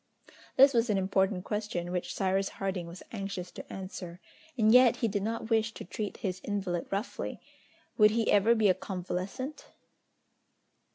This 0.55 0.73
was 0.73 0.89
an 0.89 0.97
important 0.97 1.45
question, 1.45 1.91
which 1.91 2.15
Cyrus 2.15 2.49
Harding 2.57 2.87
was 2.87 3.03
anxious 3.11 3.51
to 3.51 3.71
answer, 3.71 4.19
and 4.57 4.73
yet 4.73 4.95
he 4.95 5.07
did 5.07 5.21
not 5.21 5.51
wish 5.51 5.73
to 5.75 5.85
treat 5.85 6.17
his 6.17 6.41
invalid 6.43 6.87
roughly! 6.89 7.39
would 7.99 8.09
he 8.09 8.31
ever 8.31 8.55
be 8.55 8.67
a 8.67 8.73
convalescent? 8.73 9.67